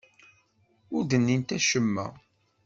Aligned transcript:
Ur 0.95 1.03
d-nnint 1.05 1.55
acemma. 1.57 2.07